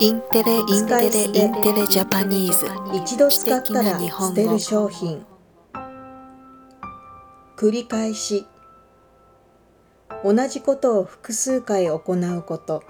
[0.00, 2.66] インテレインテレインテレジャパニーズ。
[2.96, 5.26] 一度使ったら捨てる商品。
[7.56, 8.46] 繰り返し。
[10.22, 12.84] 同じことを複数回行うこと。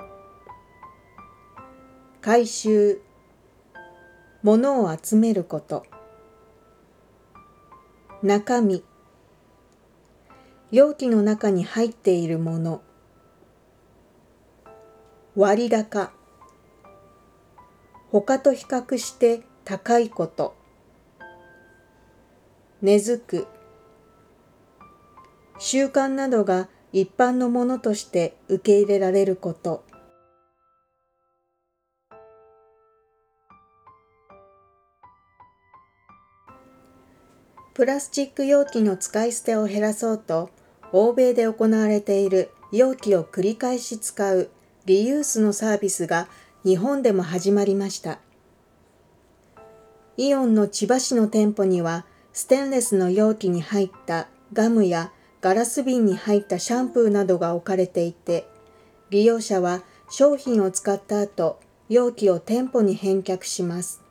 [2.20, 3.00] 回収。
[4.42, 5.86] 物を集めること。
[8.22, 8.84] 中身。
[10.70, 12.82] 容器の中に入っているもの。
[15.34, 16.12] 割高
[18.10, 20.56] 他と比較して高いこと。
[22.80, 23.46] 根付く。
[25.58, 29.84] 習慣などが一般のものとして受け入れられること。
[37.74, 40.50] プラスチック容器の使い捨てを減らそうと
[40.92, 44.50] 欧米で行われている容器を繰り返し使う
[44.84, 46.26] リユースのサービスが
[46.68, 48.18] 日本でも始まりました。
[50.18, 58.46] イオンの千葉市の店舗には、ステンレスの容器に入ったガムやガラス瓶に入ったシャンプーなどが置かれていて、
[59.08, 64.02] 利用者は商品を使った後、容器を店舗に返却します。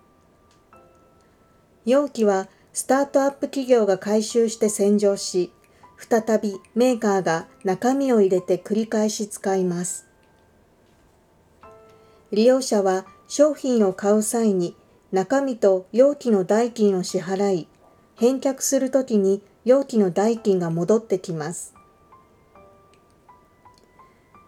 [1.85, 5.51] 容器はスタートアップ企業が回収して洗浄し、
[5.99, 10.06] 再びメーカーが中身を入れて繰り返し使います。
[12.31, 14.75] 利用者は商品を買う際に
[15.11, 17.67] 中身と容器の代金を支払い、
[18.15, 21.73] 返却するときに容器の代金が戻ってきます。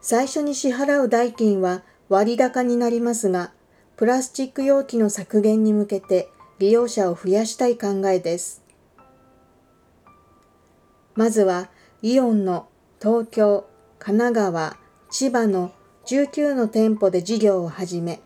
[0.02, 3.52] 最初に支払う代金は割高になりますが、
[3.95, 8.63] プラスチック容器の削減に向けて利用者を増やしたい考えです。
[11.16, 11.69] まずは
[12.02, 12.67] イオンの
[13.02, 13.66] 東京、
[14.00, 14.77] 神奈川、
[15.09, 15.72] 千葉の
[16.10, 18.20] 19の店舗で事業を始め、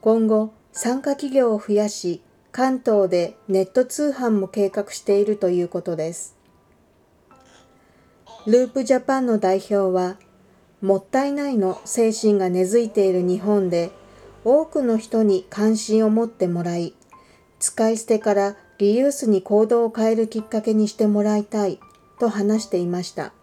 [0.00, 6.38] 今後参加企業を増やし、関東でネット通販も計画しているということです。
[8.46, 10.16] ループジャパンの代表は、
[10.80, 13.90] もったいないの精神が根付いている日本で、
[14.42, 16.94] 多くの人に関心を持ってもらい、
[17.58, 21.78] 使い捨てからリユースに行動を変えるきっかけにしてもらいたい
[22.18, 23.34] と話していました。